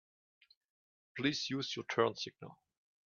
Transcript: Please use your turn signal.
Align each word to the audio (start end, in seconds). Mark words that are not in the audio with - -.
Please 1.15 1.51
use 1.51 1.75
your 1.75 1.85
turn 1.85 2.15
signal. 2.15 2.57